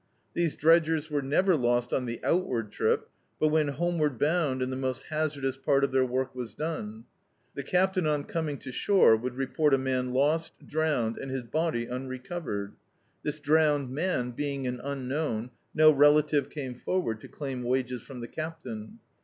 These 0.33 0.55
dredgers 0.55 1.11
were 1.11 1.21
never 1.21 1.55
lost 1.55 1.93
on 1.93 2.07
the 2.07 2.19
outward 2.23 2.71
trip, 2.71 3.07
but 3.39 3.49
when 3.49 3.67
homeward 3.67 4.17
bound, 4.17 4.63
and 4.63 4.71
the 4.71 4.75
most 4.75 5.03
hazardous 5.09 5.57
part 5.57 5.83
of 5.83 5.91
their 5.91 6.03
work 6.03 6.33
was 6.33 6.55
done. 6.55 7.03
The 7.53 7.61
captain, 7.61 8.07
on 8.07 8.23
coming 8.23 8.57
to 8.57 8.71
shore, 8.71 9.15
would 9.15 9.35
report 9.35 9.75
a 9.75 9.77
man 9.77 10.11
lost, 10.11 10.53
drowned, 10.65 11.19
and 11.19 11.29
his 11.29 11.43
body 11.43 11.85
imre 11.87 12.17
covered. 12.17 12.73
This 13.21 13.39
drowned 13.39 13.91
man, 13.91 14.31
being 14.31 14.65
an 14.65 14.79
unknown, 14.83 15.51
no 15.75 15.91
relative 15.91 16.49
came 16.49 16.73
forward 16.73 17.21
to 17.21 17.27
claim 17.27 17.61
wages 17.61 18.01
from 18.01 18.21
the 18.21 18.27
captain. 18.27 18.97